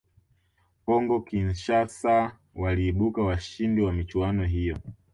congo 0.85 1.15
Kinshasa 1.21 2.35
waliibuka 2.55 3.21
washindi 3.23 3.81
wa 3.81 3.93
michuano 3.93 4.45
hiyo 4.45 4.77